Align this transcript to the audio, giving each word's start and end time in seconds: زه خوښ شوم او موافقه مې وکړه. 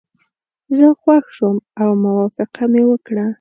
زه 0.77 0.87
خوښ 0.99 1.23
شوم 1.35 1.57
او 1.81 1.89
موافقه 2.05 2.63
مې 2.71 2.83
وکړه. 2.89 3.25